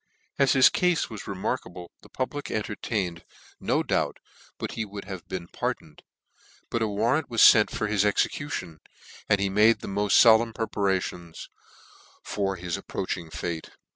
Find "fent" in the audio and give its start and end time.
7.47-7.69